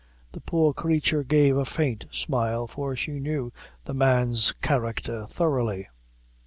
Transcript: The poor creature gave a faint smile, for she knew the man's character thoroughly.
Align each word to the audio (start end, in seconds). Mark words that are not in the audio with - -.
The 0.31 0.41
poor 0.41 0.73
creature 0.73 1.21
gave 1.23 1.55
a 1.55 1.63
faint 1.63 2.07
smile, 2.09 2.65
for 2.65 2.95
she 2.95 3.19
knew 3.19 3.53
the 3.85 3.93
man's 3.93 4.51
character 4.53 5.27
thoroughly. 5.27 5.89